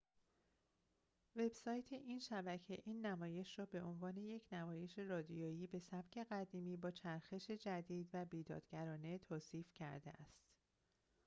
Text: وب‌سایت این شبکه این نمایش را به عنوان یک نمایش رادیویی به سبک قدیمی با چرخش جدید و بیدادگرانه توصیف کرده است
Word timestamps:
وب‌سایت 1.35 1.93
این 1.93 2.19
شبکه 2.19 2.79
این 2.85 3.05
نمایش 3.05 3.59
را 3.59 3.65
به 3.65 3.81
عنوان 3.81 4.17
یک 4.17 4.43
نمایش 4.51 4.99
رادیویی 4.99 5.67
به 5.67 5.79
سبک 5.79 6.17
قدیمی 6.31 6.77
با 6.77 6.91
چرخش 6.91 7.51
جدید 7.51 8.09
و 8.13 8.25
بیدادگرانه 8.25 9.17
توصیف 9.17 9.73
کرده 9.73 10.09
است 10.09 10.41